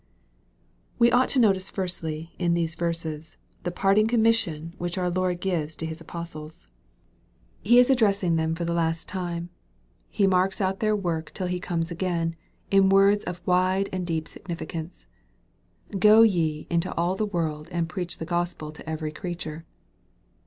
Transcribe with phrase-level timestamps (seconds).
[0.95, 5.39] 863 WE ought to notice, firstly, in these verses, the parting commission which our Lord
[5.39, 6.65] gives to His apostles.
[7.61, 9.49] He is addressing them for the last time.
[10.09, 12.35] He marks out their work till He comes again,
[12.71, 15.05] in words of wide and deep significance,"
[15.99, 19.65] Go ye into all the world, and preach the gospel to every creature."